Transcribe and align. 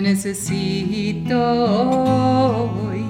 te 0.00 0.08
necesito 0.08 1.36
hoy. 1.36 3.04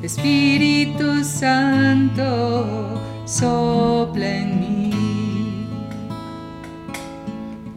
Espíritu 0.00 1.24
Santo, 1.24 3.00
sopla 3.24 4.28
en 4.28 4.60
mí. 4.60 4.90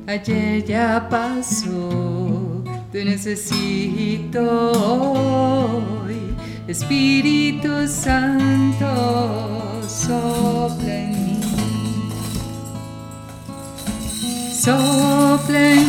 Ayer 0.05 0.63
ya 0.65 1.07
pasó, 1.09 2.63
te 2.91 3.05
necesito 3.05 4.41
hoy. 4.71 6.35
Espíritu 6.67 7.87
Santo, 7.87 8.91
sopla 9.87 10.95
en 10.95 11.25
mí. 11.25 11.39
Sopla 14.53 15.73
en 15.73 15.88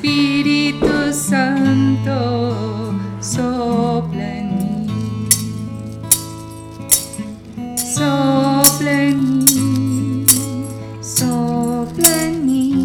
Espíritu 0.00 1.12
Santo, 1.12 2.94
sopla 3.20 4.28
en 4.38 4.48
mí. 4.56 4.86
Sopla 7.76 8.92
en 8.92 9.38
mí, 9.38 10.24
sopla 11.02 12.22
en 12.22 12.46
mí. 12.46 12.84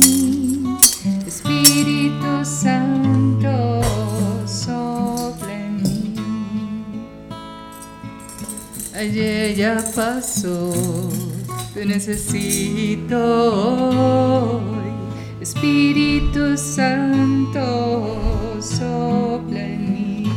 Espíritu 1.27 2.43
Santo, 2.43 3.83
sopla 4.47 5.53
en 5.53 5.83
mí. 5.83 6.15
Ayer 8.95 9.55
ya 9.55 9.85
pasó, 9.95 10.73
te 11.75 11.85
necesito. 11.85 13.21
Espíritu 15.63 16.57
Santo, 16.57 17.63
sopla 18.59 19.61
en 19.61 19.93
mí. 19.93 20.27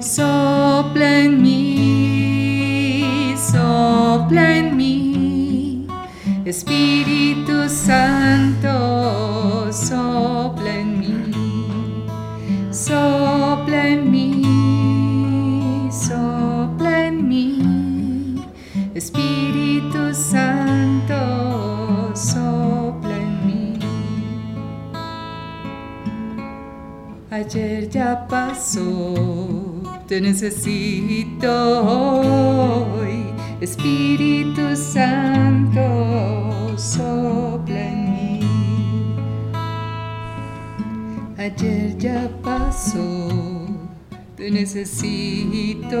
Sopla 0.00 1.18
en 1.18 1.42
mí, 1.42 3.34
sopla 3.36 4.58
en 4.58 4.76
mí. 4.76 5.88
Espíritu 6.44 6.93
te 30.06 30.20
necesito. 30.20 31.50
Espíritu 33.60 34.76
Santo, 34.76 35.80
sopla 36.76 37.80
en 37.80 38.12
mí. 38.12 38.40
Ayer 41.38 41.96
ya 41.98 42.30
pasó, 42.42 43.28
te 44.36 44.50
necesito. 44.50 46.00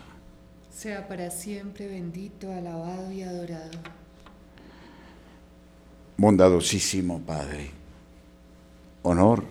Sea 0.81 1.07
para 1.07 1.29
siempre, 1.29 1.87
bendito, 1.87 2.51
alabado 2.51 3.11
y 3.11 3.21
adorado. 3.21 3.69
Bondadosísimo 6.17 7.19
Padre, 7.19 7.69
honor, 9.03 9.43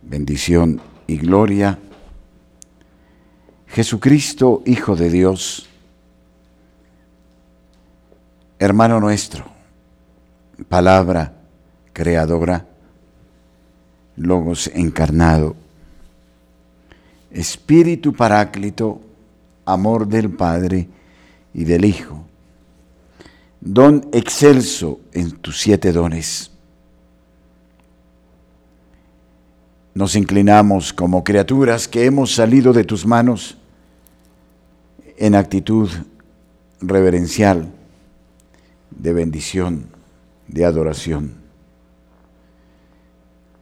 bendición 0.00 0.80
y 1.06 1.18
gloria. 1.18 1.78
Jesucristo, 3.66 4.62
Hijo 4.64 4.96
de 4.96 5.10
Dios, 5.10 5.68
hermano 8.58 8.98
nuestro, 8.98 9.44
palabra 10.70 11.34
creadora, 11.92 12.64
logos 14.16 14.68
encarnado, 14.72 15.54
espíritu 17.30 18.14
paráclito, 18.14 19.02
amor 19.64 20.06
del 20.06 20.30
Padre 20.30 20.88
y 21.54 21.64
del 21.64 21.84
Hijo 21.84 22.22
don 23.64 24.08
excelso 24.12 25.00
en 25.12 25.30
tus 25.30 25.60
siete 25.60 25.92
dones. 25.92 26.50
Nos 29.94 30.16
inclinamos 30.16 30.92
como 30.92 31.22
criaturas 31.22 31.86
que 31.86 32.04
hemos 32.04 32.34
salido 32.34 32.72
de 32.72 32.82
tus 32.82 33.06
manos 33.06 33.56
en 35.16 35.36
actitud 35.36 35.88
reverencial, 36.80 37.70
de 38.90 39.12
bendición, 39.12 39.86
de 40.48 40.64
adoración. 40.64 41.34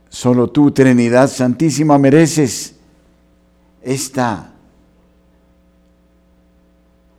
Solo 0.09 0.49
tú, 0.49 0.71
Trinidad 0.71 1.29
Santísima, 1.29 1.99
mereces 1.99 2.77
esta 3.83 4.55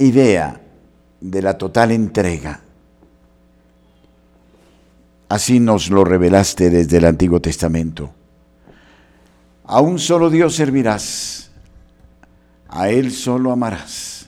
idea 0.01 0.62
de 1.19 1.42
la 1.42 1.57
total 1.57 1.92
entrega. 1.92 2.62
Así 5.30 5.59
nos 5.59 5.89
lo 5.89 6.03
revelaste 6.03 6.69
desde 6.69 6.98
el 6.98 7.06
Antiguo 7.06 7.39
Testamento. 7.39 8.12
A 9.65 9.80
un 9.80 10.00
solo 10.00 10.30
Dios 10.30 10.56
servirás, 10.56 11.51
a 12.68 12.89
Él 12.89 13.12
solo 13.12 13.51
amarás. 13.51 14.27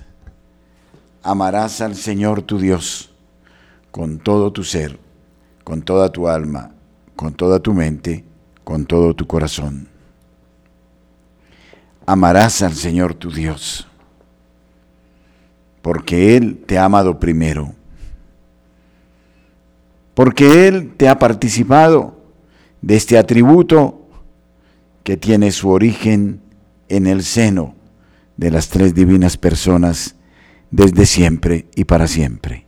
Amarás 1.24 1.82
al 1.82 1.96
Señor 1.96 2.42
tu 2.42 2.58
Dios 2.60 3.10
con 3.92 4.20
todo 4.20 4.52
tu 4.52 4.64
ser, 4.64 4.98
con 5.64 5.82
toda 5.82 6.10
tu 6.12 6.28
alma, 6.28 6.72
con 7.16 7.34
toda 7.34 7.60
tu 7.60 7.74
mente, 7.74 8.24
con 8.64 8.86
todo 8.86 9.14
tu 9.14 9.28
corazón. 9.28 9.88
Amarás 12.06 12.62
al 12.62 12.74
Señor 12.74 13.14
tu 13.14 13.32
Dios, 13.32 13.88
porque 15.84 16.36
Él 16.36 16.64
te 16.66 16.80
ha 16.80 16.86
amado 16.86 17.20
primero 17.20 17.76
porque 20.14 20.68
Él 20.68 20.94
te 20.96 21.10
ha 21.10 21.20
participado 21.20 22.16
de 22.82 22.96
este 22.96 23.18
atributo 23.18 24.08
que 25.04 25.18
tiene 25.18 25.52
su 25.52 25.70
origen 25.70 26.42
en 26.88 27.08
el 27.08 27.24
seno 27.24 27.76
de 28.38 28.52
las 28.52 28.70
tres 28.70 28.94
divinas 28.94 29.38
personas 29.38 30.16
desde 30.72 31.06
siempre 31.06 31.66
y 31.76 31.86
para 31.86 32.08
siempre. 32.08 32.66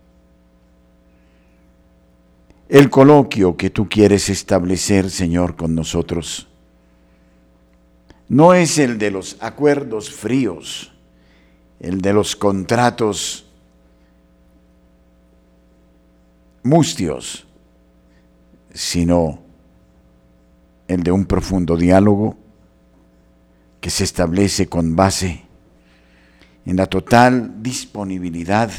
El 2.68 2.90
coloquio 2.90 3.56
que 3.58 3.70
tú 3.70 3.88
quieres 3.88 4.30
establecer, 4.30 5.12
Señor, 5.12 5.56
con 5.56 5.76
nosotros, 5.76 6.48
no 8.28 8.56
es 8.56 8.80
el 8.80 8.98
de 8.98 9.12
los 9.12 9.38
acuerdos 9.40 10.10
fríos, 10.10 10.95
el 11.80 12.02
de 12.02 12.14
los 12.14 12.36
contratos 12.36 13.46
mustios, 16.64 17.46
sino 18.74 19.40
el 20.88 21.04
de 21.04 21.12
un 21.12 21.26
profundo 21.26 21.78
diálogo 21.78 22.38
que 23.80 23.90
se 23.90 24.04
establece 24.04 24.68
con 24.68 24.96
base 24.96 25.44
en 26.66 26.78
la 26.78 26.88
total 26.88 27.62
disponibilidad 27.62 28.72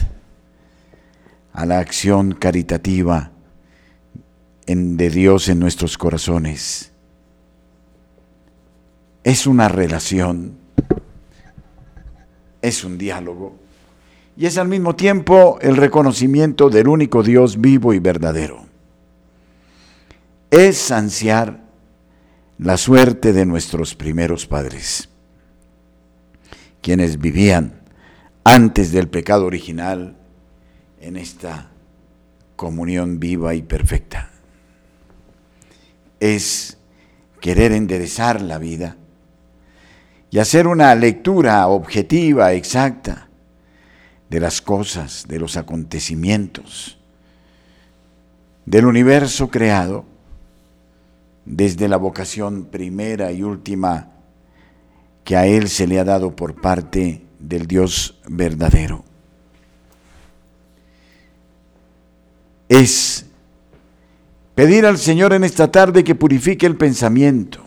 a 1.52 1.64
la 1.64 1.78
acción 1.78 2.32
caritativa 2.32 3.31
de 4.66 5.10
Dios 5.10 5.48
en 5.48 5.60
nuestros 5.60 5.96
corazones. 5.96 6.90
Es 9.22 9.46
una 9.46 9.69
relación, 9.69 10.58
es 12.67 12.83
un 12.83 12.99
diálogo 12.99 13.55
y 14.37 14.47
es 14.47 14.59
al 14.59 14.69
mismo 14.69 14.97
tiempo 14.97 15.59
el 15.61 15.77
reconocimiento 15.77 16.69
del 16.69 16.89
único 16.89 17.23
Dios 17.23 17.61
vivo 17.61 17.95
y 17.95 18.01
verdadero. 18.01 18.67
Es 20.51 20.91
ansiar 20.91 21.61
la 22.59 22.77
suerte 22.77 23.33
de 23.33 23.47
nuestros 23.47 23.95
primeros 23.95 24.47
padres, 24.47 25.09
quienes 26.83 27.19
vivían 27.19 27.81
antes 28.45 28.93
del 28.93 29.09
pecado 29.09 29.47
original 29.47 30.17
en 31.01 31.17
esta 31.17 31.71
comunión 32.57 33.21
viva 33.21 33.55
y 33.55 33.63
perfecta. 33.63 34.31
Es 36.19 36.79
querer 37.41 37.73
enderezar 37.73 38.41
la 38.43 38.59
vida 38.59 38.97
y 40.31 40.38
hacer 40.38 40.67
una 40.67 40.94
lectura 40.94 41.67
objetiva, 41.69 42.52
exacta, 42.52 43.28
de 44.28 44.40
las 44.40 44.61
cosas, 44.61 45.26
de 45.28 45.38
los 45.38 45.56
acontecimientos, 45.56 46.99
del 48.64 48.87
universo 48.87 49.49
creado, 49.49 50.05
desde 51.44 51.88
la 51.88 51.96
vocación 51.96 52.64
primera 52.64 53.31
y 53.31 53.43
última 53.43 54.08
que 55.23 55.37
a 55.37 55.46
Él 55.46 55.69
se 55.69 55.87
le 55.87 55.99
ha 55.99 56.05
dado 56.05 56.34
por 56.34 56.61
parte 56.61 57.22
del 57.38 57.67
Dios 57.67 58.19
verdadero. 58.26 59.05
Es 62.69 63.26
pedir 64.55 64.87
al 64.87 64.99
Señor 64.99 65.32
en 65.32 65.44
esta 65.44 65.70
tarde 65.70 66.02
que 66.02 66.14
purifique 66.14 66.67
el 66.67 66.76
pensamiento, 66.76 67.66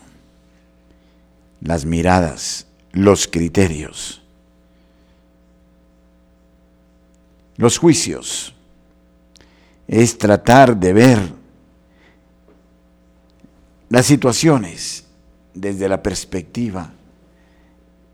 las 1.60 1.84
miradas, 1.84 2.66
los 2.92 3.28
criterios, 3.28 4.22
los 7.56 7.78
juicios. 7.78 8.54
Es 9.86 10.16
tratar 10.18 10.76
de 10.76 10.92
ver 10.92 11.18
las 13.88 14.06
situaciones 14.06 15.04
desde 15.52 15.88
la 15.88 16.02
perspectiva 16.02 16.92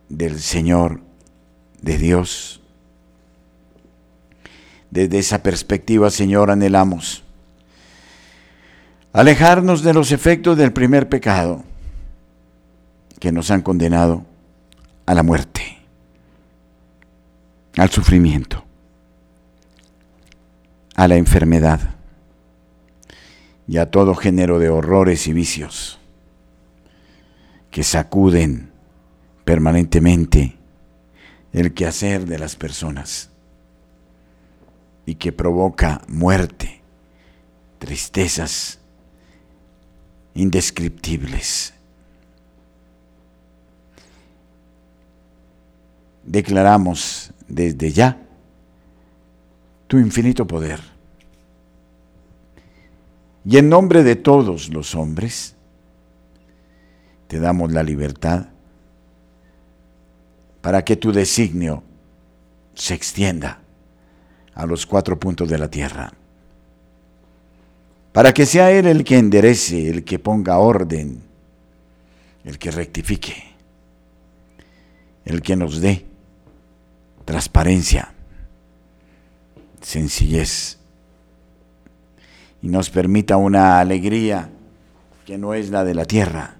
del 0.08 0.40
Señor, 0.40 1.00
de 1.82 1.98
Dios. 1.98 2.60
Desde 4.90 5.18
esa 5.18 5.42
perspectiva, 5.42 6.10
Señor, 6.10 6.50
anhelamos 6.50 7.22
alejarnos 9.12 9.82
de 9.82 9.94
los 9.94 10.12
efectos 10.12 10.56
del 10.58 10.72
primer 10.72 11.08
pecado 11.08 11.64
que 13.18 13.32
nos 13.32 13.50
han 13.50 13.62
condenado 13.62 14.24
a 15.06 15.14
la 15.14 15.22
muerte, 15.22 15.78
al 17.76 17.90
sufrimiento, 17.90 18.64
a 20.94 21.08
la 21.08 21.16
enfermedad 21.16 21.80
y 23.68 23.78
a 23.78 23.90
todo 23.90 24.14
género 24.14 24.58
de 24.58 24.68
horrores 24.68 25.26
y 25.26 25.32
vicios 25.32 25.98
que 27.70 27.82
sacuden 27.82 28.70
permanentemente 29.44 30.56
el 31.52 31.74
quehacer 31.74 32.26
de 32.26 32.38
las 32.38 32.56
personas 32.56 33.30
y 35.06 35.14
que 35.14 35.32
provoca 35.32 36.02
muerte, 36.08 36.80
tristezas 37.78 38.80
indescriptibles. 40.34 41.75
Declaramos 46.26 47.32
desde 47.48 47.92
ya 47.92 48.18
tu 49.86 49.98
infinito 49.98 50.46
poder 50.46 50.80
y 53.48 53.58
en 53.58 53.68
nombre 53.68 54.02
de 54.02 54.16
todos 54.16 54.70
los 54.70 54.96
hombres, 54.96 55.54
te 57.28 57.38
damos 57.38 57.72
la 57.72 57.84
libertad 57.84 58.46
para 60.60 60.84
que 60.84 60.96
tu 60.96 61.12
designio 61.12 61.84
se 62.74 62.94
extienda 62.94 63.60
a 64.52 64.66
los 64.66 64.84
cuatro 64.84 65.20
puntos 65.20 65.48
de 65.48 65.58
la 65.58 65.70
tierra. 65.70 66.12
Para 68.12 68.34
que 68.34 68.46
sea 68.46 68.72
Él 68.72 68.86
el 68.86 69.04
que 69.04 69.16
enderece, 69.16 69.90
el 69.90 70.02
que 70.02 70.18
ponga 70.18 70.58
orden, 70.58 71.22
el 72.44 72.58
que 72.58 72.72
rectifique, 72.72 73.44
el 75.24 75.40
que 75.40 75.54
nos 75.54 75.80
dé 75.80 76.04
transparencia, 77.26 78.14
sencillez 79.82 80.78
y 82.62 82.68
nos 82.68 82.88
permita 82.88 83.36
una 83.36 83.80
alegría 83.80 84.48
que 85.26 85.36
no 85.36 85.52
es 85.52 85.70
la 85.70 85.84
de 85.84 85.94
la 85.94 86.04
tierra, 86.04 86.56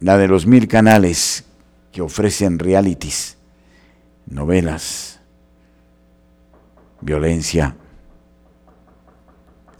la 0.00 0.16
de 0.18 0.28
los 0.28 0.46
mil 0.46 0.68
canales 0.68 1.44
que 1.92 2.02
ofrecen 2.02 2.58
realities, 2.58 3.38
novelas, 4.26 5.18
violencia, 7.00 7.74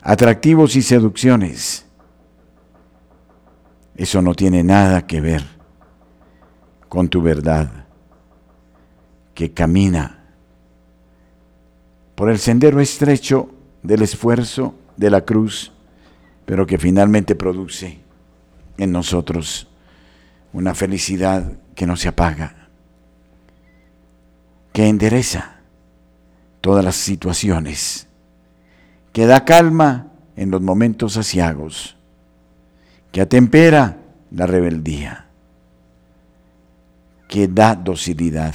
atractivos 0.02 0.76
y 0.76 0.82
seducciones. 0.82 1.84
Eso 3.96 4.22
no 4.22 4.34
tiene 4.34 4.64
nada 4.64 5.06
que 5.06 5.20
ver 5.20 5.44
con 6.88 7.08
tu 7.08 7.20
verdad, 7.20 7.79
que 9.40 9.52
camina 9.52 10.18
por 12.14 12.28
el 12.28 12.38
sendero 12.38 12.78
estrecho 12.78 13.48
del 13.82 14.02
esfuerzo 14.02 14.74
de 14.98 15.08
la 15.08 15.22
cruz, 15.22 15.72
pero 16.44 16.66
que 16.66 16.76
finalmente 16.76 17.34
produce 17.34 18.00
en 18.76 18.92
nosotros 18.92 19.66
una 20.52 20.74
felicidad 20.74 21.54
que 21.74 21.86
no 21.86 21.96
se 21.96 22.08
apaga, 22.08 22.68
que 24.74 24.86
endereza 24.86 25.60
todas 26.60 26.84
las 26.84 26.96
situaciones, 26.96 28.08
que 29.14 29.24
da 29.24 29.46
calma 29.46 30.08
en 30.36 30.50
los 30.50 30.60
momentos 30.60 31.16
asiagos, 31.16 31.96
que 33.10 33.22
atempera 33.22 33.96
la 34.32 34.44
rebeldía, 34.44 35.28
que 37.26 37.48
da 37.48 37.74
docilidad. 37.74 38.54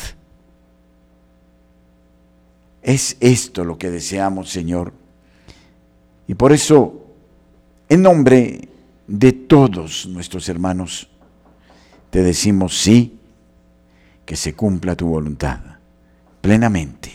Es 2.85 3.17
esto 3.19 3.65
lo 3.65 3.79
que 3.79 3.89
deseamos, 3.89 4.51
Señor, 4.51 4.93
y 6.27 6.35
por 6.35 6.53
eso, 6.53 7.07
en 7.89 8.03
nombre 8.03 8.69
de 9.07 9.31
todos 9.31 10.05
nuestros 10.05 10.47
hermanos, 10.49 11.09
te 12.11 12.21
decimos 12.21 12.77
sí, 12.77 13.17
que 14.23 14.35
se 14.35 14.53
cumpla 14.53 14.95
tu 14.95 15.07
voluntad 15.07 15.61
plenamente, 16.41 17.09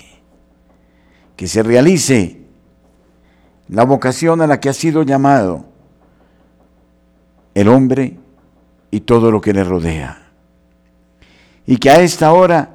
que 1.37 1.47
se 1.47 1.63
realice 1.63 2.41
la 3.69 3.85
vocación 3.85 4.41
a 4.41 4.49
la 4.49 4.59
que 4.59 4.71
ha 4.71 4.75
sido 4.75 5.05
llamado 5.05 5.67
el 7.55 7.69
hombre 7.69 8.19
y 8.91 9.03
todo 9.03 9.31
lo 9.31 9.41
que 9.41 9.53
le 9.53 9.63
rodea. 9.63 10.33
Y 11.65 11.77
que 11.77 11.91
a 11.91 12.01
esta 12.01 12.33
hora 12.33 12.71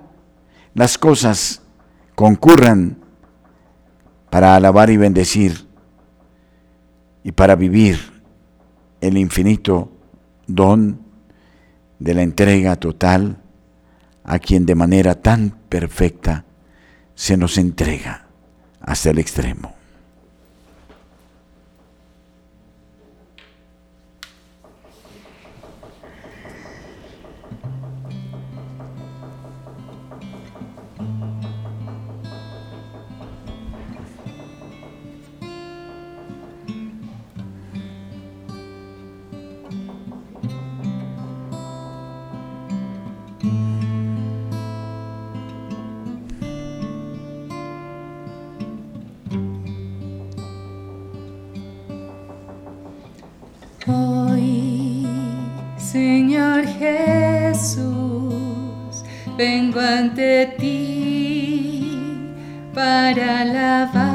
las 0.74 0.98
cosas 0.98 1.62
concurran 2.16 2.98
para 4.30 4.56
alabar 4.56 4.90
y 4.90 4.98
bendecir 4.98 5.68
y 7.24 7.32
para 7.32 7.56
vivir 7.56 8.00
el 9.02 9.18
infinito 9.18 9.92
don 10.48 11.02
de 12.00 12.14
la 12.14 12.22
entrega 12.22 12.76
total 12.78 13.42
a 14.24 14.40
quien 14.40 14.66
de 14.66 14.76
manera 14.76 15.22
tan 15.22 15.52
perfecta 15.70 16.46
se 17.14 17.38
nos 17.38 17.58
entrega 17.58 18.28
hasta 18.82 19.12
el 19.12 19.20
extremo. 19.20 19.75
Hoy, 53.88 55.06
Señor 55.78 56.66
Jesús, 56.66 57.84
vengo 59.38 59.80
ante 59.80 60.56
ti 60.58 62.24
para 62.74 63.42
alabar. 63.42 64.15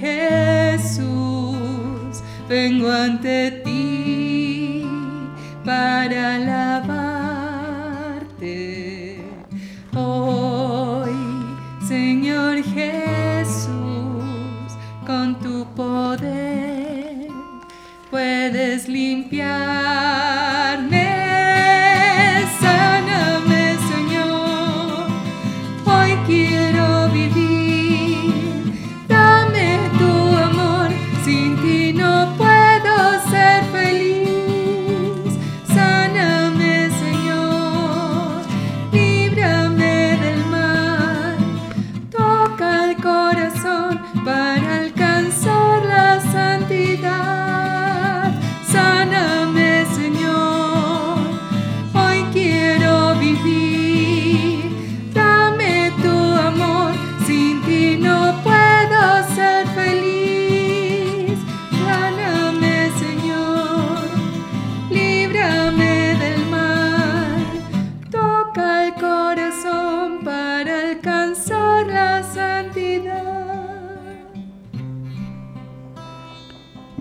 Jesús, 0.00 1.58
vengo 2.48 2.90
ante 2.90 3.50
ti 3.50 3.61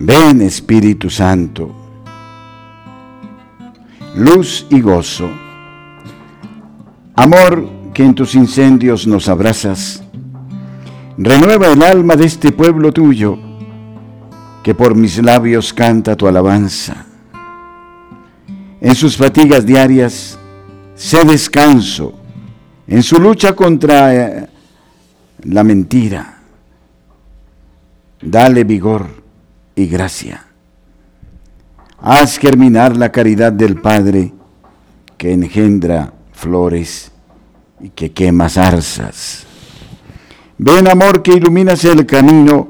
Ven 0.03 0.41
Espíritu 0.41 1.12
Santo, 1.12 1.72
luz 4.15 4.65
y 4.72 4.81
gozo, 4.81 5.29
amor 7.15 7.70
que 7.93 8.03
en 8.03 8.15
tus 8.15 8.34
incendios 8.34 9.05
nos 9.05 9.29
abrazas, 9.29 10.03
renueva 11.20 11.67
el 11.67 11.84
alma 11.84 12.15
de 12.15 12.25
este 12.25 12.51
pueblo 12.51 12.91
tuyo, 12.91 13.38
que 14.63 14.74
por 14.74 14.96
mis 14.96 15.22
labios 15.22 15.72
canta 15.72 16.15
tu 16.15 16.27
alabanza. 16.27 17.05
En 18.81 18.96
sus 18.96 19.15
fatigas 19.15 19.67
diarias, 19.67 20.36
sé 20.96 21.24
descanso, 21.25 22.13
en 22.88 23.03
su 23.03 23.20
lucha 23.20 23.55
contra 23.55 24.15
eh, 24.15 24.50
la 25.43 25.63
mentira. 25.63 26.39
Dale 28.20 28.63
vigor 28.63 29.20
y 29.75 29.87
gracia. 29.87 30.45
Haz 31.99 32.37
germinar 32.37 32.97
la 32.97 33.11
caridad 33.11 33.51
del 33.53 33.79
Padre 33.79 34.33
que 35.17 35.33
engendra 35.33 36.13
flores 36.33 37.11
y 37.79 37.89
que 37.89 38.11
quema 38.11 38.49
zarzas. 38.49 39.45
Ven 40.57 40.87
amor 40.87 41.21
que 41.21 41.33
iluminas 41.33 41.85
el 41.85 42.05
camino, 42.05 42.69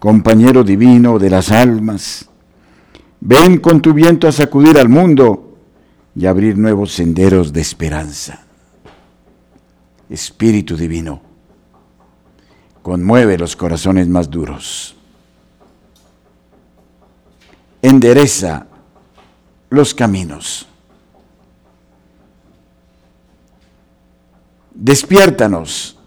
compañero 0.00 0.64
divino 0.64 1.18
de 1.18 1.30
las 1.30 1.52
almas. 1.52 2.28
Ven 3.20 3.58
con 3.58 3.80
tu 3.80 3.92
viento 3.92 4.26
a 4.26 4.32
sacudir 4.32 4.78
al 4.78 4.88
mundo 4.88 5.56
y 6.14 6.26
abrir 6.26 6.58
nuevos 6.58 6.92
senderos 6.92 7.52
de 7.52 7.60
esperanza. 7.60 8.44
Espíritu 10.10 10.76
divino, 10.76 11.20
conmueve 12.82 13.38
los 13.38 13.54
corazones 13.54 14.08
más 14.08 14.28
duros. 14.28 14.97
Endereza 17.82 18.66
los 19.70 19.94
caminos. 19.94 20.66
Despiértanos 24.74 25.98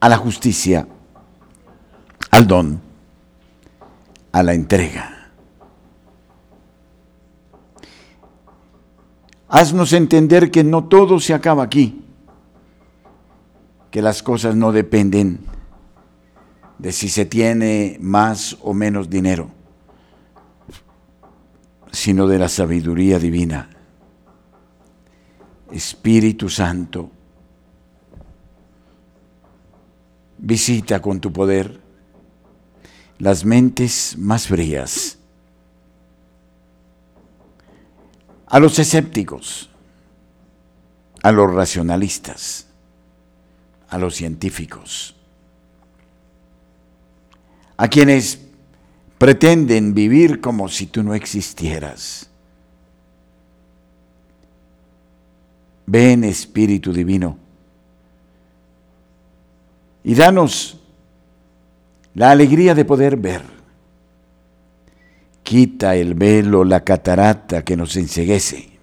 a 0.00 0.08
la 0.08 0.16
justicia, 0.16 0.86
al 2.30 2.46
don, 2.46 2.80
a 4.32 4.42
la 4.42 4.54
entrega. 4.54 5.30
Haznos 9.48 9.92
entender 9.94 10.50
que 10.50 10.62
no 10.62 10.84
todo 10.84 11.20
se 11.20 11.32
acaba 11.32 11.62
aquí, 11.62 12.04
que 13.90 14.02
las 14.02 14.22
cosas 14.22 14.54
no 14.54 14.72
dependen 14.72 15.40
de 16.78 16.92
si 16.92 17.08
se 17.08 17.24
tiene 17.24 17.96
más 18.00 18.58
o 18.62 18.74
menos 18.74 19.08
dinero, 19.08 19.50
sino 21.92 22.26
de 22.26 22.38
la 22.38 22.48
sabiduría 22.48 23.18
divina. 23.18 23.70
Espíritu 25.70 26.48
Santo, 26.48 27.10
visita 30.38 31.02
con 31.02 31.20
tu 31.20 31.32
poder 31.32 31.80
las 33.18 33.44
mentes 33.44 34.16
más 34.16 34.46
frías, 34.46 35.18
a 38.46 38.58
los 38.60 38.78
escépticos, 38.78 39.68
a 41.22 41.32
los 41.32 41.52
racionalistas, 41.52 42.66
a 43.88 43.98
los 43.98 44.14
científicos, 44.14 45.16
a 47.76 47.88
quienes 47.88 48.47
pretenden 49.18 49.94
vivir 49.94 50.40
como 50.40 50.68
si 50.68 50.86
tú 50.86 51.02
no 51.02 51.14
existieras. 51.14 52.30
Ven 55.86 56.24
Espíritu 56.24 56.92
Divino 56.92 57.38
y 60.04 60.14
danos 60.14 60.78
la 62.14 62.30
alegría 62.30 62.74
de 62.74 62.84
poder 62.84 63.16
ver. 63.16 63.42
Quita 65.42 65.96
el 65.96 66.14
velo, 66.14 66.62
la 66.62 66.84
catarata 66.84 67.64
que 67.64 67.76
nos 67.76 67.96
enseguece. 67.96 68.78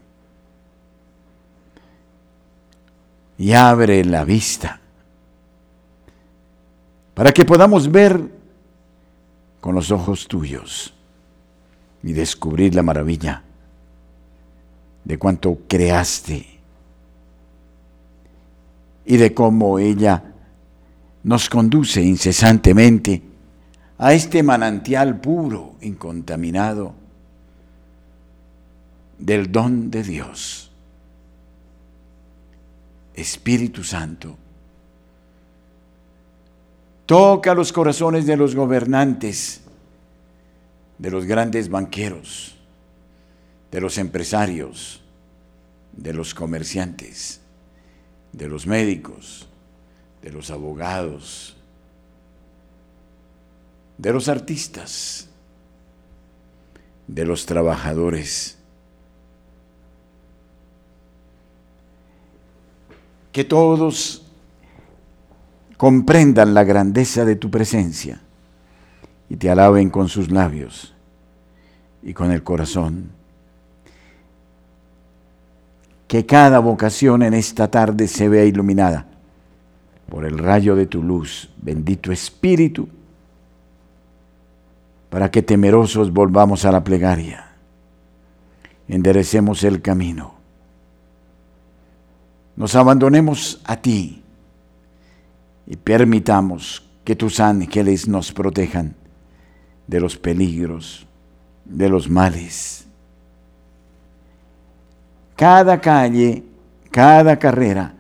y 3.38 3.54
abre 3.54 4.04
la 4.06 4.24
vista 4.24 4.80
para 7.14 7.32
que 7.32 7.46
podamos 7.46 7.92
ver 7.92 8.35
con 9.66 9.74
los 9.74 9.90
ojos 9.90 10.28
tuyos 10.28 10.94
y 12.04 12.14
descubrir 12.14 12.76
la 12.76 12.84
maravilla 12.84 13.42
de 15.04 15.18
cuánto 15.18 15.62
creaste 15.68 16.46
y 19.08 19.18
de 19.18 19.34
cómo 19.34 19.80
ella 19.80 20.22
nos 21.24 21.50
conduce 21.50 22.04
incesantemente 22.04 23.24
a 23.98 24.14
este 24.14 24.44
manantial 24.44 25.20
puro, 25.20 25.78
incontaminado, 25.82 26.94
del 29.18 29.52
don 29.52 29.90
de 29.90 30.04
Dios. 30.04 30.72
Espíritu 33.16 33.84
Santo, 33.84 34.38
toca 37.06 37.54
los 37.54 37.72
corazones 37.72 38.26
de 38.26 38.36
los 38.36 38.56
gobernantes, 38.56 39.62
de 40.98 41.12
los 41.12 41.26
grandes 41.26 41.70
banqueros, 41.70 42.56
de 43.72 43.82
los 43.82 43.98
empresarios, 43.98 45.02
de 45.92 46.14
los 46.14 46.34
comerciantes, 46.34 47.42
de 48.32 48.48
los 48.48 48.66
médicos, 48.66 49.48
de 50.22 50.32
los 50.32 50.50
abogados, 50.50 51.56
de 53.98 54.12
los 54.12 54.28
artistas, 54.28 55.30
de 57.08 57.26
los 57.26 57.46
trabajadores, 57.46 58.58
que 63.32 63.44
todos 63.44 64.25
comprendan 65.78 66.54
la 66.54 66.64
grandeza 66.64 67.26
de 67.26 67.36
tu 67.36 67.50
presencia 67.52 68.22
y 69.30 69.36
te 69.36 69.50
alaben 69.50 69.90
con 69.90 70.10
sus 70.10 70.32
labios 70.32 70.94
y 72.04 72.14
con 72.14 72.32
el 72.32 72.44
corazón. 72.44 73.10
Que 76.08 76.26
cada 76.26 76.60
vocación 76.60 77.24
en 77.24 77.34
esta 77.34 77.70
tarde 77.70 78.08
se 78.08 78.30
vea 78.30 78.46
iluminada 78.46 79.08
por 80.10 80.26
el 80.26 80.38
rayo 80.38 80.76
de 80.76 80.86
tu 80.86 81.02
luz, 81.02 81.50
bendito 81.58 82.12
Espíritu, 82.12 82.88
para 85.10 85.32
que 85.32 85.42
temerosos 85.42 86.14
volvamos 86.14 86.66
a 86.66 86.72
la 86.72 86.84
plegaria, 86.84 87.48
enderecemos 88.88 89.64
el 89.64 89.82
camino 89.82 90.36
nos 92.56 92.76
abandonemos 92.76 93.62
a 93.66 93.78
ti 93.78 94.24
y 95.68 95.76
permitamos 95.76 96.84
que 97.04 97.16
tus 97.16 97.40
ángeles 97.40 98.08
nos 98.08 98.32
protejan 98.32 98.96
de 99.88 100.00
los 100.00 100.18
peligros, 100.18 101.06
de 101.66 101.90
los 101.90 102.10
males. 102.10 102.88
Cada 105.36 105.80
calle, 105.80 106.44
cada 106.92 107.38
carrera, 107.38 107.94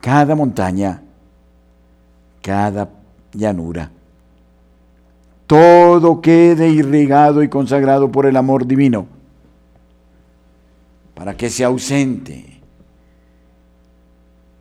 cada 0.00 0.34
montaña, 0.34 1.02
cada 2.42 2.88
llanura, 3.32 3.90
todo 5.46 6.20
quede 6.20 6.68
irrigado 6.68 7.42
y 7.42 7.48
consagrado 7.48 8.10
por 8.10 8.26
el 8.26 8.36
amor 8.36 8.66
divino 8.66 9.06
para 11.14 11.36
que 11.36 11.50
se 11.50 11.64
ausente 11.64 12.59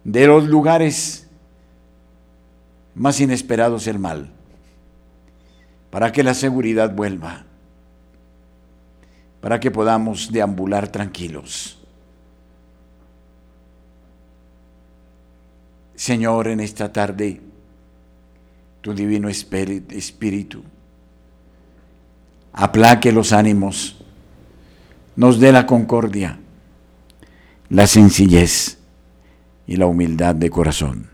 de 0.04 0.28
los 0.28 0.48
lugares 0.48 1.28
más 2.96 3.20
inesperados 3.20 3.88
el 3.88 4.00
mal, 4.00 4.32
para 5.90 6.12
que 6.12 6.24
la 6.24 6.34
seguridad 6.34 6.94
vuelva, 6.94 7.46
para 9.42 9.60
que 9.60 9.72
podamos 9.72 10.32
deambular 10.32 10.88
tranquilos. 10.88 11.80
Señor, 15.96 16.48
en 16.48 16.60
esta 16.60 16.92
tarde, 16.92 17.42
tu 18.82 18.94
divino 18.94 19.30
espíritu, 19.30 20.64
aplaque 22.54 23.12
los 23.12 23.34
ánimos, 23.34 24.04
nos 25.16 25.40
dé 25.40 25.52
la 25.52 25.66
concordia 25.66 26.40
la 27.70 27.86
sencillez 27.86 28.79
y 29.70 29.76
la 29.76 29.86
humildad 29.86 30.34
de 30.34 30.50
corazón. 30.50 31.09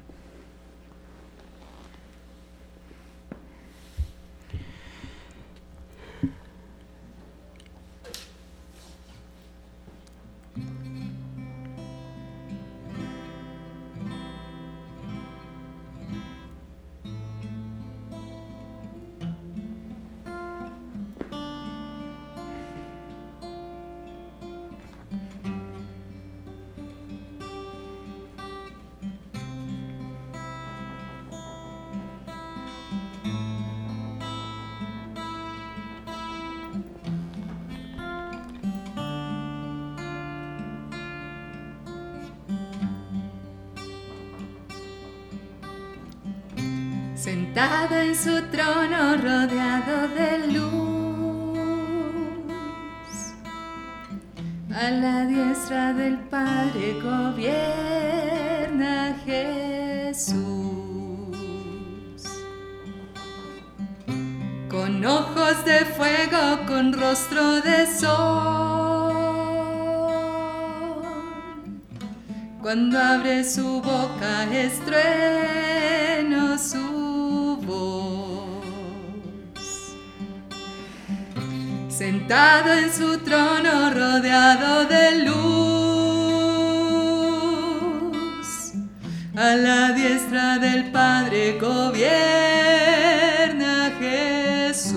Sentado 47.26 47.96
en 47.96 48.16
su 48.16 48.40
trono 48.52 49.18
rodeado 49.18 50.08
de 50.10 50.48
luz. 50.54 51.58
A 54.72 54.92
la 54.92 55.26
diestra 55.26 55.94
del 55.94 56.20
Padre 56.30 57.02
gobierna 57.02 58.16
Jesús. 59.26 60.36
Con 64.70 65.04
ojos 65.04 65.66
de 65.66 65.80
fuego, 65.98 66.64
con 66.68 66.94
rostro 66.94 67.60
de 67.62 67.88
sol. 67.88 69.16
Cuando 72.62 73.00
abre 73.00 73.44
su 73.44 73.82
boca 73.82 74.44
estrueno 74.54 75.75
en 82.28 82.92
su 82.92 83.20
trono 83.20 83.92
rodeado 83.92 84.86
de 84.86 85.26
luz. 85.26 85.36
A 89.38 89.56
la 89.56 89.92
diestra 89.92 90.58
del 90.58 90.92
Padre 90.92 91.60
gobierna 91.60 92.02
Jesús. 94.00 94.96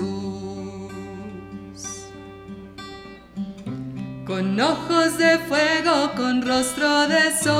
Con 4.25 4.59
ojos 4.59 5.17
de 5.17 5.37
fuego, 5.39 6.11
con 6.15 6.41
rostro 6.41 7.07
de 7.07 7.31
sol. 7.43 7.59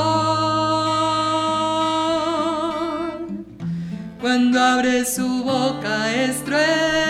Cuando 4.19 4.60
abre 4.62 5.05
su 5.05 5.43
boca 5.43 6.12
estrueno 6.13 7.09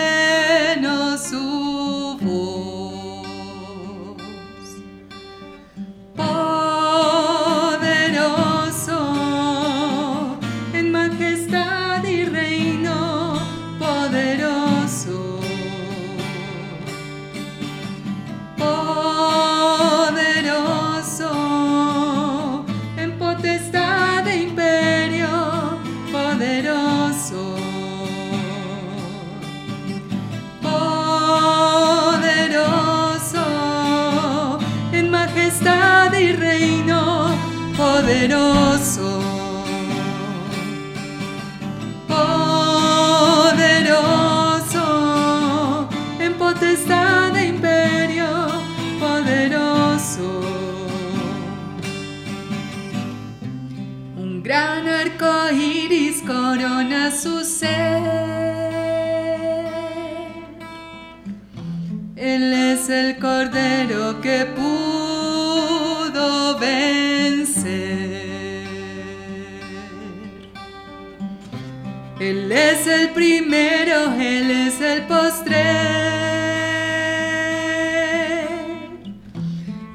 Él 72.20 72.52
es 72.52 72.86
el 72.86 73.10
primero, 73.10 74.12
Él 74.12 74.50
es 74.50 74.78
el 74.82 75.02
postrer. 75.06 75.58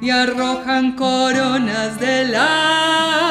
Y 0.01 0.09
arrojan 0.09 0.93
coronas 0.93 1.99
delante 1.99 3.24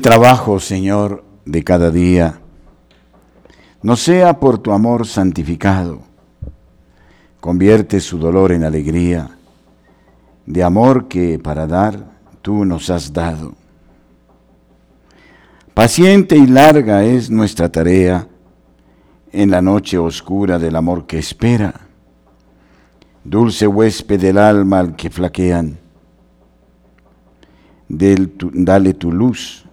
Trabajo, 0.00 0.60
Señor, 0.60 1.24
de 1.44 1.62
cada 1.62 1.90
día, 1.90 2.40
no 3.82 3.96
sea 3.96 4.40
por 4.40 4.58
tu 4.58 4.72
amor 4.72 5.06
santificado. 5.06 6.00
Convierte 7.38 8.00
su 8.00 8.18
dolor 8.18 8.52
en 8.52 8.64
alegría, 8.64 9.30
de 10.46 10.62
amor 10.62 11.06
que 11.06 11.38
para 11.38 11.66
dar 11.66 12.04
tú 12.40 12.64
nos 12.64 12.88
has 12.88 13.12
dado. 13.12 13.54
Paciente 15.74 16.36
y 16.36 16.46
larga 16.46 17.04
es 17.04 17.30
nuestra 17.30 17.70
tarea 17.70 18.26
en 19.32 19.50
la 19.50 19.60
noche 19.60 19.98
oscura 19.98 20.58
del 20.58 20.76
amor 20.76 21.06
que 21.06 21.18
espera. 21.18 21.74
Dulce 23.22 23.66
huésped 23.66 24.20
del 24.20 24.38
alma 24.38 24.80
al 24.80 24.96
que 24.96 25.10
flaquean. 25.10 25.78
Dale 27.88 28.94
tu 28.94 29.12
luz, 29.12 29.66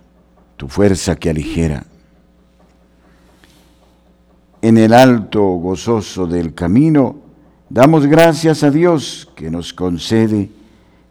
tu 0.57 0.67
fuerza 0.67 1.15
que 1.15 1.29
aligera. 1.29 1.85
En 4.61 4.77
el 4.77 4.91
alto 4.91 5.43
gozoso 5.43 6.25
del 6.25 6.53
camino, 6.53 7.15
damos 7.69 8.07
gracias 8.07 8.63
a 8.63 8.71
Dios 8.71 9.29
que 9.35 9.51
nos 9.51 9.71
concede 9.71 10.49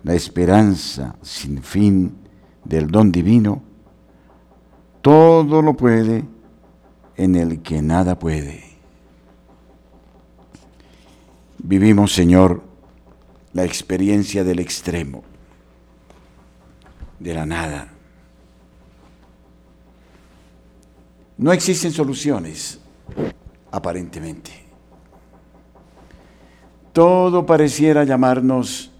la 0.03 0.15
esperanza 0.15 1.15
sin 1.23 1.63
fin 1.63 2.17
del 2.65 2.89
don 2.89 3.13
divino. 3.13 3.63
Todo 5.01 5.63
lo 5.63 5.75
puede 5.75 6.25
en 7.17 7.37
el 7.37 7.63
que 7.63 7.81
nada 7.81 8.19
puede. 8.19 8.65
Vivimos, 11.59 12.13
Señor, 12.13 12.63
la 13.53 13.65
experiencia 13.65 14.43
del 14.43 14.59
extremo, 14.59 15.23
de 17.21 17.35
la 17.35 17.47
nada. 17.47 17.96
No 21.39 21.53
existen 21.53 21.93
soluciones, 21.93 22.81
aparentemente. 23.71 24.51
Todo 26.93 27.45
pareciera 27.45 28.05
llamarnos 28.05 28.91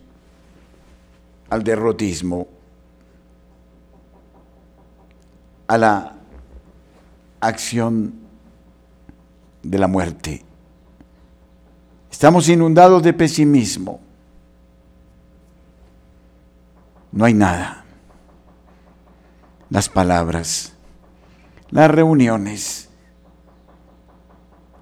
al 1.49 1.63
derrotismo, 1.63 2.47
a 5.67 5.79
la 5.79 6.13
acción 7.41 8.15
de 9.63 9.79
la 9.79 9.89
muerte. 9.89 10.45
Estamos 12.11 12.49
inundados 12.49 13.03
de 13.03 13.13
pesimismo. 13.13 14.01
No 17.13 17.25
hay 17.25 17.35
nada. 17.35 17.85
Las 19.71 19.89
palabras, 19.89 20.76
las 21.71 21.91
reuniones, 21.91 22.89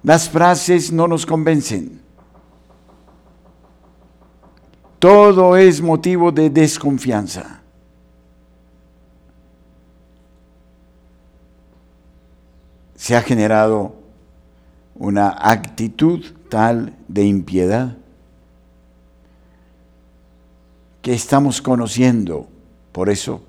las 0.03 0.29
frases 0.29 0.91
no 0.91 1.07
nos 1.07 1.25
convencen. 1.25 2.01
Todo 4.99 5.57
es 5.57 5.81
motivo 5.81 6.31
de 6.31 6.49
desconfianza. 6.49 7.61
Se 12.95 13.15
ha 13.15 13.21
generado 13.21 13.95
una 14.95 15.29
actitud 15.29 16.25
tal 16.49 16.95
de 17.07 17.23
impiedad 17.25 17.97
que 21.01 21.13
estamos 21.13 21.61
conociendo, 21.61 22.47
por 22.91 23.09
eso, 23.09 23.43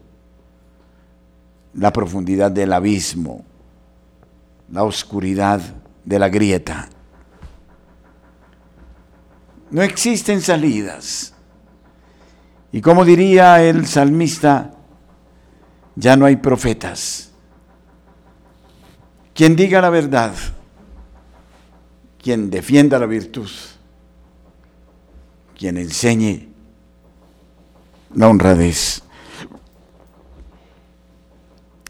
la 1.77 1.93
profundidad 1.93 2.51
del 2.51 2.73
abismo, 2.73 3.45
la 4.73 4.83
oscuridad 4.83 5.61
de 6.05 6.19
la 6.19 6.29
grieta. 6.29 6.89
No 9.71 9.83
existen 9.83 10.41
salidas. 10.41 11.35
Y 12.73 12.81
como 12.81 13.05
diría 13.05 13.63
el 13.63 13.87
salmista, 13.87 14.73
ya 15.95 16.17
no 16.17 16.25
hay 16.25 16.37
profetas. 16.37 17.31
Quien 19.35 19.55
diga 19.55 19.81
la 19.81 19.91
verdad, 19.91 20.35
quien 22.23 22.49
defienda 22.49 22.99
la 22.99 23.07
virtud, 23.07 23.51
quien 25.57 25.77
enseñe 25.77 26.49
la 28.15 28.29
honradez. 28.29 29.03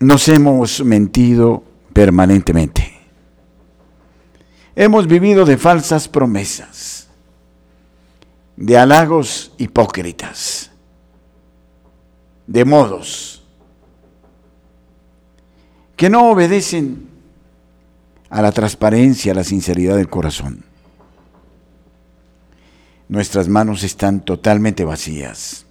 Nos 0.00 0.28
hemos 0.28 0.85
mentido 0.85 1.64
permanentemente. 1.92 2.92
hemos 4.74 5.06
vivido 5.06 5.46
de 5.46 5.56
falsas 5.56 6.06
promesas, 6.06 7.09
de 8.56 8.76
halagos 8.76 9.52
hipócritas, 9.56 10.70
de 12.46 12.64
modos 12.66 13.42
que 15.96 16.11
no 16.11 16.30
obedecen 16.30 17.09
a 18.28 18.42
la 18.42 18.52
transparencia, 18.52 19.32
a 19.32 19.37
la 19.37 19.44
sinceridad 19.44 19.96
del 19.96 20.11
corazón. 20.11 20.62
Nuestras 23.09 23.48
manos 23.48 23.82
están 23.82 24.20
totalmente 24.20 24.85
vacías. 24.85 25.65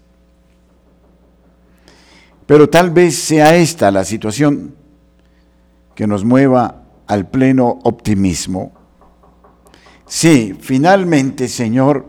Pero 2.46 2.70
tal 2.70 2.92
vez 2.92 3.16
sea 3.16 3.56
esta 3.56 3.92
la 3.92 4.04
situación 4.04 4.76
que 5.96 6.06
nos 6.06 6.24
mueva 6.24 6.84
al 7.08 7.30
pleno 7.30 7.80
optimismo. 7.84 8.74
Sí, 10.06 10.56
finalmente, 10.60 11.48
Señor, 11.48 12.06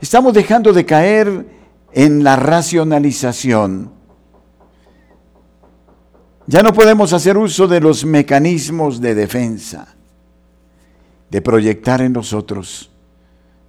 estamos 0.00 0.34
dejando 0.34 0.72
de 0.72 0.86
caer 0.86 1.46
en 1.92 2.22
la 2.22 2.36
racionalización. 2.36 3.92
Ya 6.46 6.62
no 6.62 6.72
podemos 6.72 7.12
hacer 7.12 7.36
uso 7.36 7.66
de 7.66 7.80
los 7.80 8.04
mecanismos 8.04 9.00
de 9.00 9.14
defensa, 9.14 9.94
de 11.30 11.42
proyectar 11.42 12.00
en 12.02 12.12
nosotros 12.12 12.90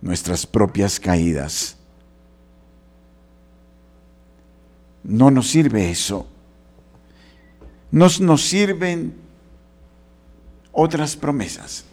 nuestras 0.02 0.46
propias 0.46 1.00
caídas. 1.00 1.78
No 5.04 5.32
nos 5.32 5.50
sirve 5.50 5.90
eso. 5.90 6.28
Nos, 7.92 8.22
nos 8.22 8.42
sirven 8.44 9.14
otras 10.72 11.16
promesas. 11.16 11.86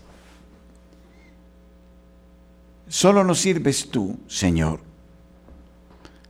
Solo 2.89 3.25
nos 3.25 3.39
sirves 3.41 3.89
tú, 3.91 4.19
Señor. 4.29 4.81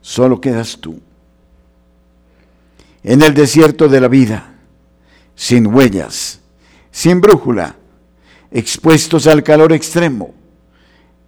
Solo 0.01 0.41
quedas 0.41 0.77
tú. 0.79 0.99
En 3.03 3.21
el 3.21 3.33
desierto 3.33 3.87
de 3.87 4.01
la 4.01 4.07
vida, 4.07 4.55
sin 5.35 5.67
huellas, 5.67 6.41
sin 6.91 7.21
brújula, 7.21 7.75
expuestos 8.51 9.27
al 9.27 9.43
calor 9.43 9.71
extremo 9.71 10.33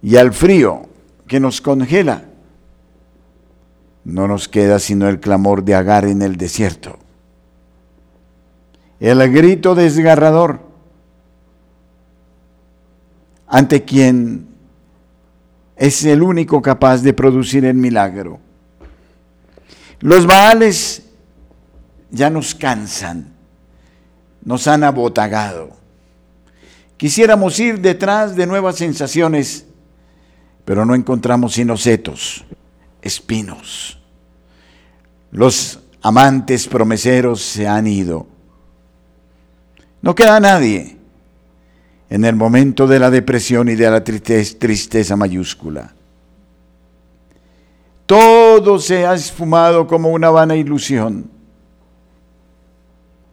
y 0.02 0.16
al 0.16 0.32
frío 0.32 0.82
que 1.26 1.40
nos 1.40 1.60
congela, 1.60 2.26
no 4.04 4.26
nos 4.26 4.48
queda 4.48 4.78
sino 4.78 5.08
el 5.08 5.20
clamor 5.20 5.64
de 5.64 5.74
Agar 5.74 6.04
en 6.04 6.22
el 6.22 6.36
desierto, 6.36 6.98
el 9.00 9.32
grito 9.32 9.74
desgarrador 9.74 10.60
ante 13.46 13.84
quien 13.84 14.48
es 15.76 16.04
el 16.04 16.22
único 16.22 16.62
capaz 16.62 17.02
de 17.02 17.12
producir 17.12 17.64
el 17.64 17.74
milagro. 17.74 18.38
Los 20.00 20.26
Baales 20.26 21.02
ya 22.10 22.30
nos 22.30 22.54
cansan, 22.54 23.32
nos 24.44 24.66
han 24.66 24.84
abotagado. 24.84 25.70
Quisiéramos 26.96 27.58
ir 27.58 27.80
detrás 27.80 28.36
de 28.36 28.46
nuevas 28.46 28.76
sensaciones, 28.76 29.66
pero 30.64 30.84
no 30.84 30.94
encontramos 30.94 31.54
sino 31.54 31.76
setos 31.76 32.44
espinos. 33.02 33.98
Los 35.30 35.80
amantes 36.00 36.66
promeseros 36.66 37.42
se 37.42 37.66
han 37.66 37.86
ido. 37.86 38.26
No 40.00 40.14
queda 40.14 40.40
nadie 40.40 40.96
en 42.08 42.24
el 42.24 42.36
momento 42.36 42.86
de 42.86 42.98
la 42.98 43.10
depresión 43.10 43.68
y 43.68 43.74
de 43.74 43.90
la 43.90 44.04
tristeza, 44.04 44.58
tristeza 44.58 45.16
mayúscula. 45.16 45.94
Todo 48.06 48.78
se 48.78 49.06
ha 49.06 49.14
esfumado 49.14 49.86
como 49.86 50.10
una 50.10 50.28
vana 50.30 50.54
ilusión. 50.54 51.30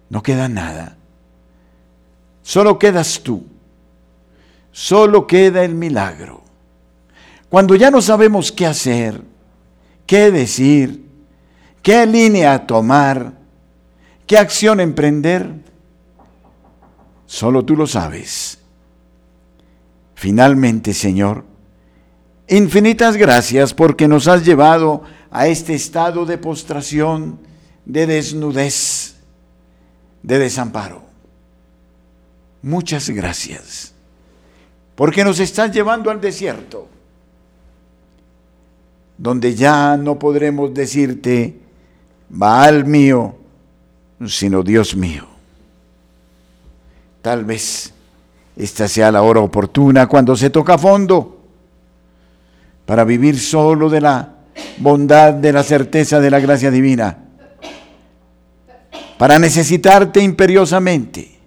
No 0.10 0.24
queda 0.24 0.48
nada. 0.48 0.96
Solo 2.42 2.80
quedas 2.80 3.22
tú. 3.22 3.46
Solo 4.72 5.28
queda 5.28 5.66
el 5.66 5.76
milagro. 5.76 6.42
Cuando 7.50 7.76
ya 7.76 7.92
no 7.92 8.02
sabemos 8.02 8.52
qué 8.52 8.66
hacer, 8.66 9.22
qué 10.10 10.32
decir, 10.32 11.06
qué 11.84 12.08
línea 12.08 12.66
tomar, 12.66 13.32
qué 14.26 14.40
acción 14.40 14.80
emprender, 14.80 15.54
solo 17.28 17.64
tú 17.64 17.76
lo 17.76 17.86
sabes. 17.86 18.58
Finalmente, 20.16 20.96
Señor, 20.96 21.46
infinitas 22.48 23.18
gracias 23.18 23.76
porque 23.76 24.08
nos 24.08 24.28
has 24.28 24.44
llevado 24.44 25.04
a 25.30 25.46
este 25.46 25.76
estado 25.76 26.26
de 26.26 26.40
postración, 26.40 27.40
de 27.86 28.08
desnudez, 28.08 29.18
de 30.24 30.40
desamparo. 30.40 31.04
Muchas 32.64 33.12
gracias, 33.12 33.94
porque 34.96 35.24
nos 35.24 35.40
estás 35.40 35.72
llevando 35.72 36.10
al 36.10 36.20
desierto 36.20 36.90
donde 39.20 39.54
ya 39.54 39.98
no 39.98 40.18
podremos 40.18 40.74
decirte, 40.74 41.60
Baal 42.30 42.86
mío, 42.86 43.36
sino 44.26 44.64
Dios 44.64 44.96
mío. 44.96 45.28
Tal 47.22 47.44
vez 47.44 47.94
esta 48.56 48.88
sea 48.88 49.12
la 49.12 49.22
hora 49.22 49.42
oportuna 49.42 50.08
cuando 50.08 50.38
se 50.38 50.50
toca 50.50 50.78
fondo 50.78 51.38
para 52.86 53.04
vivir 53.04 53.38
solo 53.38 53.90
de 53.90 54.00
la 54.00 54.36
bondad, 54.78 55.34
de 55.34 55.52
la 55.52 55.64
certeza 55.64 56.22
de 56.22 56.32
la 56.32 56.40
gracia 56.40 56.72
divina, 56.72 57.18
para 59.18 59.38
necesitarte 59.38 60.22
imperiosamente, 60.22 61.40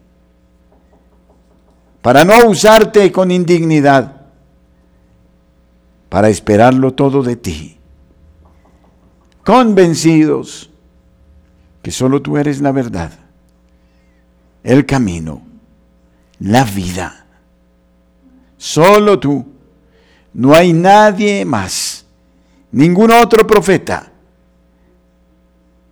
para 2.02 2.22
no 2.22 2.50
usarte 2.50 3.11
con 3.11 3.30
indignidad 3.30 4.21
para 6.12 6.29
esperarlo 6.29 6.92
todo 6.92 7.22
de 7.22 7.37
ti, 7.37 7.79
convencidos 9.46 10.68
que 11.83 11.90
solo 11.90 12.20
tú 12.20 12.37
eres 12.37 12.61
la 12.61 12.70
verdad, 12.70 13.12
el 14.62 14.85
camino, 14.85 15.40
la 16.38 16.64
vida. 16.64 17.25
Solo 18.59 19.18
tú. 19.18 19.46
No 20.35 20.53
hay 20.53 20.75
nadie 20.75 21.46
más, 21.46 22.05
ningún 22.72 23.11
otro 23.11 23.46
profeta, 23.46 24.12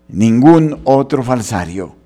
ningún 0.06 0.82
otro 0.84 1.22
falsario. 1.22 1.96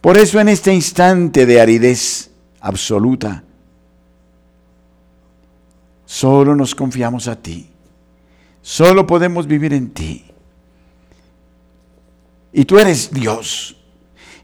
Por 0.00 0.18
eso 0.18 0.40
en 0.40 0.48
este 0.48 0.74
instante 0.74 1.46
de 1.46 1.60
aridez 1.60 2.32
absoluta, 2.60 3.44
Solo 6.10 6.56
nos 6.56 6.74
confiamos 6.74 7.28
a 7.28 7.36
ti. 7.36 7.70
Solo 8.62 9.06
podemos 9.06 9.46
vivir 9.46 9.72
en 9.72 9.90
ti. 9.90 10.24
Y 12.52 12.64
tú 12.64 12.80
eres 12.80 13.12
Dios. 13.12 13.76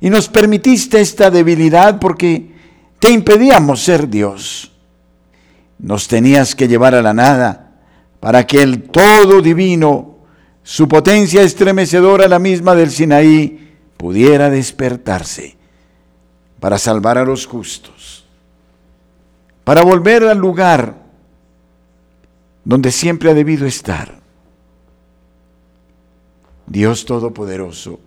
Y 0.01 0.09
nos 0.09 0.29
permitiste 0.29 1.01
esta 1.01 1.29
debilidad 1.29 1.99
porque 1.99 2.53
te 3.01 3.11
impedíamos 3.11 3.83
ser 3.83 4.09
Dios. 4.09 4.71
Nos 5.81 6.07
tenías 6.07 6.55
que 6.55 6.69
llevar 6.69 6.95
a 6.95 7.03
la 7.03 7.13
nada 7.13 7.73
para 8.21 8.47
que 8.47 8.63
el 8.63 8.85
todo 8.85 9.43
divino, 9.43 10.19
su 10.63 10.87
potencia 10.87 11.43
estremecedora, 11.43 12.29
la 12.29 12.39
misma 12.39 12.77
del 12.77 12.93
Sinaí, 12.93 13.75
pudiera 13.97 14.51
despertarse 14.51 15.57
para 16.61 16.79
salvar 16.79 17.19
a 17.19 17.25
los 17.25 17.45
justos, 17.45 18.25
para 19.65 19.83
volver 19.83 20.23
al 20.23 20.39
lugar 20.39 21.06
donde 22.67 22.91
siempre 22.91 23.31
ha 23.31 23.35
debido 23.35 23.65
estar. 23.65 24.21
Dios 26.67 27.05
Todopoderoso, 27.05 28.01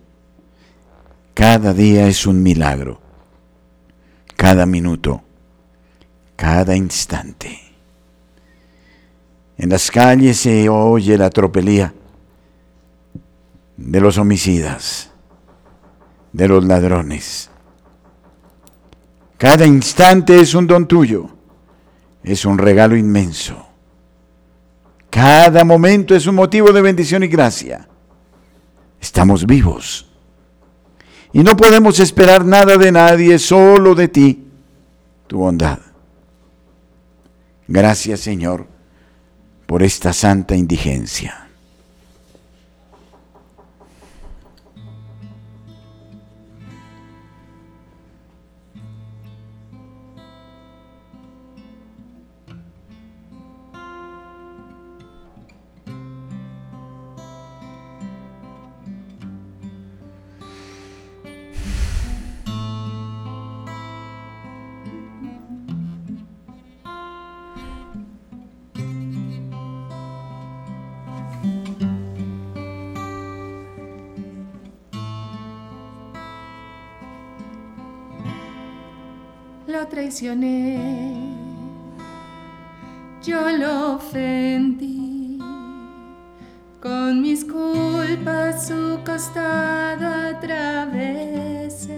cada 1.33 1.73
día 1.73 2.07
es 2.07 2.27
un 2.27 2.43
milagro, 2.43 2.99
cada 4.35 4.65
minuto, 4.65 5.23
cada 6.35 6.75
instante. 6.75 7.57
En 9.57 9.69
las 9.69 9.89
calles 9.89 10.41
se 10.41 10.67
oye 10.67 11.17
la 11.17 11.29
tropelía 11.29 11.93
de 13.77 14.01
los 14.01 14.17
homicidas, 14.17 15.09
de 16.33 16.49
los 16.49 16.65
ladrones. 16.65 17.49
Cada 19.37 19.65
instante 19.65 20.41
es 20.41 20.53
un 20.53 20.67
don 20.67 20.85
tuyo, 20.85 21.29
es 22.23 22.43
un 22.43 22.57
regalo 22.57 22.97
inmenso. 22.97 23.68
Cada 25.09 25.63
momento 25.63 26.15
es 26.15 26.27
un 26.27 26.35
motivo 26.35 26.71
de 26.71 26.81
bendición 26.81 27.23
y 27.23 27.27
gracia. 27.27 27.87
Estamos 29.01 29.45
vivos. 29.45 30.09
Y 31.33 31.43
no 31.43 31.55
podemos 31.55 31.99
esperar 31.99 32.45
nada 32.45 32.77
de 32.77 32.91
nadie, 32.91 33.37
solo 33.39 33.95
de 33.95 34.07
ti, 34.07 34.47
tu 35.27 35.37
bondad, 35.39 35.79
Gracias, 37.71 38.21
Señor, 38.21 38.65
por 39.67 39.83
esta 39.83 40.11
santa 40.11 40.55
indigencia. 40.55 41.48
Traicioné, 79.89 81.35
yo 83.23 83.49
lo 83.57 83.95
ofendí, 83.95 85.39
con 86.81 87.21
mis 87.21 87.43
culpas 87.43 88.67
su 88.67 88.99
costado 89.05 90.07
atravesé, 90.35 91.89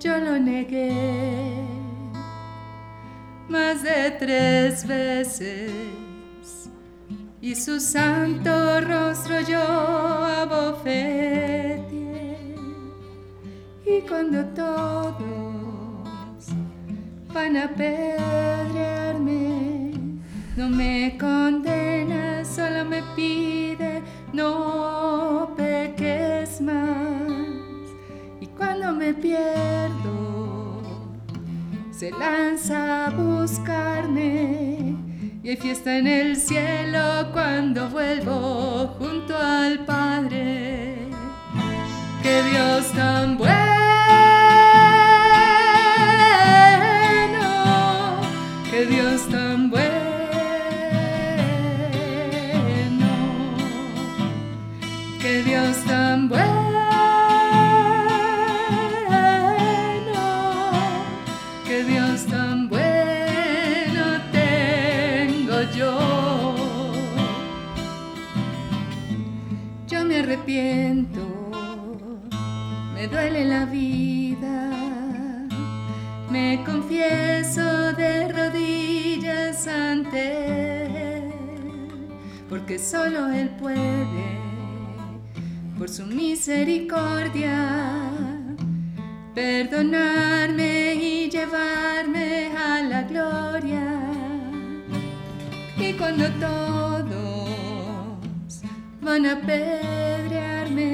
yo 0.00 0.18
lo 0.18 0.38
negué 0.38 1.66
más 3.48 3.82
de 3.82 4.10
tres 4.18 4.86
veces. 4.86 5.70
Y 7.40 7.54
su 7.54 7.78
santo 7.80 8.80
rostro 8.80 9.40
yo 9.42 9.60
abofeteé. 10.42 11.84
Y 13.86 14.00
cuando 14.08 14.44
todos 14.46 14.95
a 17.54 17.66
apedrearme. 17.66 19.92
No 20.56 20.68
me 20.68 21.16
condena, 21.18 22.44
solo 22.44 22.84
me 22.84 23.02
pide, 23.14 24.02
no 24.32 25.54
peques 25.56 26.60
más. 26.60 27.86
Y 28.40 28.46
cuando 28.46 28.92
me 28.94 29.14
pierdo, 29.14 30.82
se 31.92 32.10
lanza 32.10 33.06
a 33.06 33.10
buscarme. 33.10 34.96
Y 35.42 35.50
hay 35.50 35.56
fiesta 35.56 35.96
en 35.96 36.08
el 36.08 36.36
cielo 36.36 37.30
cuando 37.32 37.88
vuelvo 37.90 38.96
junto 38.98 39.36
al 39.36 39.84
Padre. 39.84 40.96
Que 42.22 42.42
Dios 42.50 42.90
tan 42.92 43.36
bueno. 43.38 43.75
Porque 82.66 82.80
solo 82.80 83.30
Él 83.30 83.48
puede, 83.60 84.40
por 85.78 85.88
su 85.88 86.04
misericordia, 86.04 87.70
perdonarme 89.36 90.94
y 90.96 91.30
llevarme 91.30 92.48
a 92.56 92.82
la 92.82 93.02
gloria. 93.04 94.00
Y 95.78 95.92
cuando 95.92 96.28
todos 96.40 97.52
van 99.00 99.26
a 99.26 99.34
apedrearme, 99.34 100.88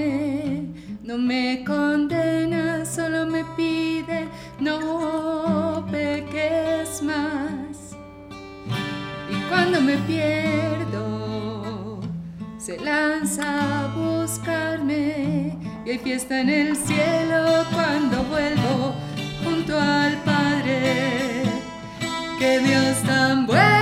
no 1.02 1.16
me 1.16 1.64
condena, 1.66 2.84
solo 2.84 3.24
me 3.24 3.46
pide, 3.56 4.28
no 4.60 5.86
peques 5.90 7.02
más. 7.02 7.96
Y 9.30 9.36
cuando 9.48 9.80
me 9.80 9.96
pierdo, 9.96 11.11
se 12.64 12.78
lanza 12.78 13.42
a 13.42 13.88
buscarme. 13.88 15.58
Y 15.84 15.90
hay 15.90 15.98
fiesta 15.98 16.40
en 16.40 16.48
el 16.48 16.76
cielo 16.76 17.64
cuando 17.72 18.22
vuelvo 18.24 18.94
junto 19.42 19.76
al 19.76 20.14
Padre. 20.22 21.42
Que 22.38 22.60
Dios 22.60 23.02
tan 23.02 23.46
bueno, 23.46 23.81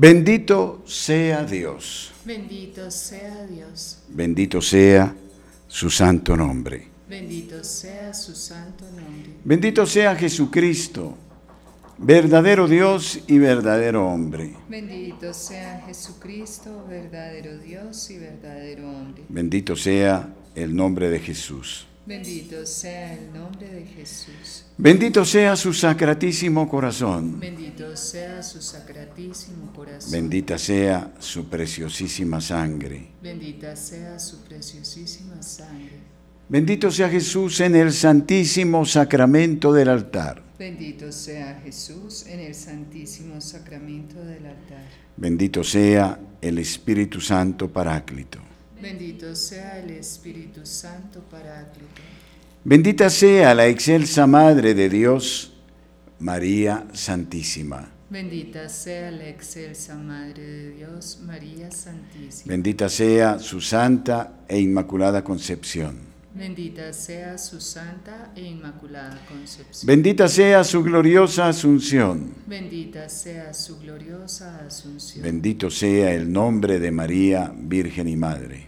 Bendito 0.00 0.84
sea 0.86 1.42
Dios, 1.42 2.12
Bendito 2.24 2.88
sea 2.88 3.44
Dios, 3.46 3.98
bendito 4.08 4.62
sea 4.62 5.12
su 5.66 5.90
santo 5.90 6.36
nombre. 6.36 6.86
bendito 7.10 7.64
sea 7.64 8.14
su 8.14 8.32
santo 8.36 8.84
nombre. 8.84 9.32
Bendito 9.42 9.84
sea 9.86 10.14
Jesucristo, 10.14 11.16
verdadero 11.98 12.68
Dios 12.68 13.18
y 13.26 13.38
verdadero 13.40 14.06
hombre. 14.06 14.54
Bendito 14.68 15.34
sea 15.34 15.82
Jesucristo, 15.84 16.86
verdadero 16.88 17.58
Dios 17.58 18.08
y 18.10 18.18
verdadero 18.18 18.88
hombre. 18.88 19.24
Bendito 19.28 19.74
sea 19.74 20.32
el 20.54 20.76
nombre 20.76 21.10
de 21.10 21.18
Jesús. 21.18 21.88
Bendito 22.08 22.64
sea 22.64 23.12
el 23.12 23.34
nombre 23.34 23.68
de 23.68 23.84
Jesús. 23.84 24.64
Bendito 24.78 25.26
sea 25.26 25.54
su 25.56 25.74
sacratísimo 25.74 26.66
corazón. 26.66 27.38
Bendito 27.38 27.94
sea 27.98 28.42
su 28.42 28.62
sacratísimo 28.62 29.70
corazón. 29.74 30.12
Bendita 30.12 30.56
sea 30.56 31.12
su 31.18 31.50
preciosísima 31.50 32.40
sangre. 32.40 33.08
Bendita 33.22 33.76
sea 33.76 34.18
su 34.18 34.38
preciosísima 34.38 35.42
sangre. 35.42 35.98
Bendito 36.48 36.90
sea 36.90 37.10
Jesús 37.10 37.60
en 37.60 37.76
el 37.76 37.92
santísimo 37.92 38.86
sacramento 38.86 39.74
del 39.74 39.90
altar. 39.90 40.42
Bendito 40.58 41.12
sea 41.12 41.60
Jesús 41.62 42.24
en 42.26 42.40
el 42.40 42.54
santísimo 42.54 43.38
sacramento 43.42 44.18
del 44.24 44.46
altar. 44.46 44.88
Bendito 45.14 45.62
sea 45.62 46.18
el 46.40 46.58
Espíritu 46.58 47.20
Santo 47.20 47.70
Paráclito. 47.70 48.47
Bendito 48.80 49.34
sea 49.34 49.80
el 49.80 49.90
Espíritu 49.90 50.60
Santo 50.64 51.20
Paráclito. 51.30 52.00
Bendita 52.64 53.10
sea 53.10 53.54
la 53.54 53.66
excelsa 53.66 54.26
Madre 54.26 54.74
de 54.74 54.88
Dios, 54.88 55.54
María 56.20 56.86
Santísima. 56.92 57.90
Bendita 58.10 58.68
sea 58.68 59.10
la 59.10 59.28
excelsa 59.28 59.94
Madre 59.96 60.42
de 60.42 60.70
Dios, 60.70 61.18
María 61.24 61.70
Santísima. 61.70 62.50
Bendita 62.50 62.88
sea 62.88 63.38
su 63.38 63.60
santa 63.60 64.40
e 64.48 64.60
inmaculada 64.60 65.22
concepción. 65.24 66.08
Bendita 66.34 66.92
sea 66.92 67.36
su 67.36 67.60
santa 67.60 68.32
e 68.36 68.42
inmaculada 68.42 69.18
concepción. 69.28 69.86
Bendita 69.86 70.28
sea 70.28 70.62
su 70.62 70.84
gloriosa 70.84 71.48
asunción. 71.48 72.32
Bendita 72.46 73.08
sea 73.08 73.52
su 73.52 73.78
gloriosa 73.80 74.64
asunción. 74.64 75.24
Bendito 75.24 75.68
sea 75.68 76.12
el 76.14 76.30
nombre 76.30 76.78
de 76.78 76.90
María, 76.92 77.52
Virgen 77.56 78.08
y 78.08 78.16
Madre. 78.16 78.67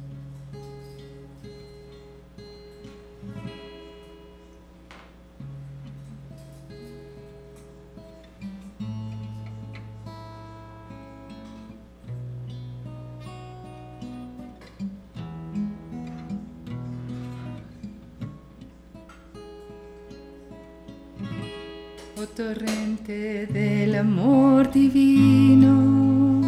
Torrente 22.41 23.45
del 23.45 23.93
amor 23.95 24.71
divino, 24.71 26.41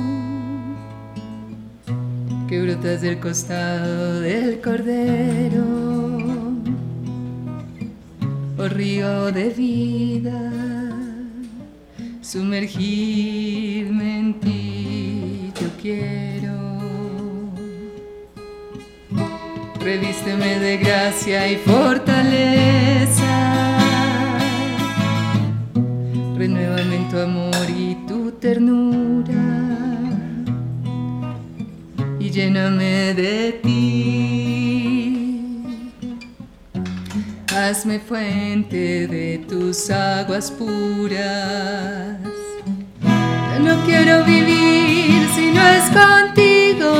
que 2.47 2.61
brota 2.61 2.89
disfrutas 2.93 3.01
del 3.01 3.19
costado 3.19 4.21
del 4.21 4.59
cordero, 4.59 5.65
oh 8.57 8.67
río 8.69 9.31
de 9.31 9.49
vida, 9.49 10.51
sumergirme 12.21 14.19
en 14.19 14.39
ti, 14.39 15.51
yo 15.61 15.67
quiero. 15.79 16.53
Revísteme 19.79 20.59
de 20.59 20.77
gracia 20.77 21.51
y 21.51 21.57
fortaleza. 21.57 23.52
Renuévame 26.43 26.95
en 26.97 27.07
tu 27.07 27.17
amor 27.17 27.69
y 27.69 27.95
tu 28.05 28.29
ternura. 28.31 29.45
Y 32.19 32.29
lléname 32.31 33.13
de 33.13 33.61
ti. 33.63 33.79
Hazme 37.55 37.97
fuente 37.97 39.07
de 39.07 39.37
tus 39.47 39.89
aguas 39.89 40.51
puras. 40.51 42.17
Yo 43.01 43.59
no 43.61 43.81
quiero 43.85 44.25
vivir 44.25 45.25
si 45.35 45.49
no 45.55 45.65
es 45.65 45.85
contigo. 46.01 46.91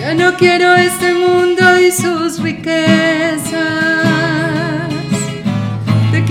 Ya 0.00 0.12
no 0.12 0.34
quiero 0.36 0.74
este 0.74 1.14
mundo 1.14 1.78
y 1.78 1.92
sus 1.92 2.40
riquezas. 2.42 3.87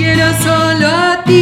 Te 0.07 0.13
quiero 0.13 0.31
solo 0.41 0.87
a 0.87 1.21
ti. 1.25 1.35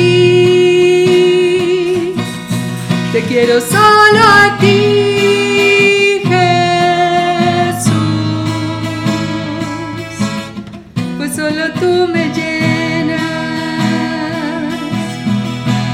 Te 3.14 3.22
quiero 3.28 3.62
solo 3.62 4.22
a 4.24 4.58
ti, 4.60 6.24
Jesús. 6.32 7.94
Pues 11.18 11.36
solo 11.36 11.72
tú 11.80 12.08
me 12.12 12.24
llenas. 12.34 13.22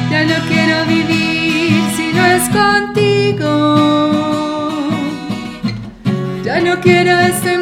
Ya 0.10 0.24
no 0.24 0.36
quiero 0.48 0.86
vivir 0.86 1.84
si 1.98 2.14
no 2.14 2.26
es 2.26 2.48
contigo. 2.62 3.52
Ya 6.46 6.62
no 6.62 6.80
quiero 6.80 7.20
este 7.20 7.61